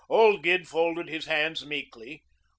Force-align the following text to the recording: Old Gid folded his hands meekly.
Old 0.09 0.41
Gid 0.41 0.67
folded 0.67 1.09
his 1.09 1.25
hands 1.27 1.63
meekly. 1.63 2.23